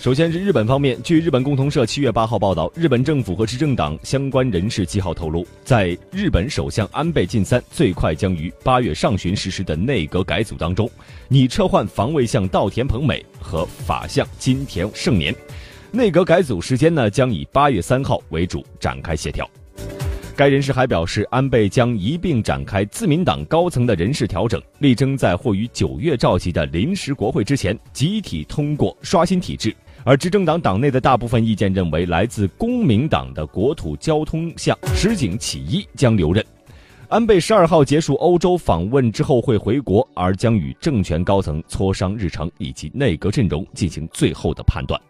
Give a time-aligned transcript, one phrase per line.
[0.00, 10.90] 首先是日本方面，据日本共同社七月八号报道，日本政府和执政党相关人士七号透露，在日本首相安倍晋三最快将于八月上旬实施的内阁改组当中，
[11.28, 15.34] 拟撤换防卫相稻田朋美和法相金田盛年。
[15.92, 19.46] 内阁改组时间呢，将以八月三号为主展开协调。
[20.34, 29.76] 该人士还表示，安倍将一并展开自民党高层的人事调整，力争在或于九月召集的临时国会之前集体通过刷新体制。
[30.04, 36.44] 而执政党党内的大部分意见认为，来自公民党的国土交通相石井启一将留任。
[37.08, 45.00] 安倍十二号结束欧洲访问之后会回国，而将与政权高层磋商日程以及内阁阵容，进行最后的判断。